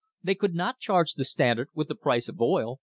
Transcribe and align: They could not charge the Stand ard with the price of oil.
They 0.23 0.33
could 0.33 0.55
not 0.55 0.79
charge 0.79 1.13
the 1.13 1.23
Stand 1.23 1.59
ard 1.59 1.67
with 1.75 1.87
the 1.87 1.93
price 1.93 2.27
of 2.27 2.41
oil. 2.41 2.79